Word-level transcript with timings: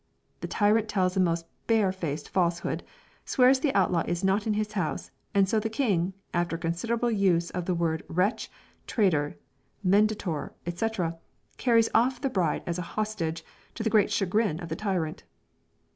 The 0.39 0.47
tyrant 0.47 0.89
tells 0.89 1.15
a 1.15 1.19
most 1.19 1.45
bare 1.67 1.91
faced 1.91 2.27
falsehood, 2.29 2.81
swears 3.23 3.59
the 3.59 3.71
outlaw 3.75 4.01
is 4.07 4.23
not 4.23 4.47
in 4.47 4.55
his 4.55 4.71
house, 4.71 5.11
and 5.35 5.47
so, 5.47 5.59
the 5.59 5.69
king, 5.69 6.13
after 6.33 6.57
considerable 6.57 7.11
use 7.11 7.51
of 7.51 7.65
the 7.65 7.75
word 7.75 8.01
wretch, 8.07 8.49
traitor, 8.87 9.37
menditore, 9.85 10.53
&c., 10.65 10.87
carries 11.57 11.89
off 11.93 12.19
the 12.19 12.31
bride 12.31 12.63
as 12.65 12.79
a 12.79 12.97
hostage, 12.97 13.45
to 13.75 13.83
the 13.83 13.91
great 13.91 14.11
chagrin 14.11 14.59
of 14.59 14.69
the 14.69 14.75
tyrant. 14.75 15.21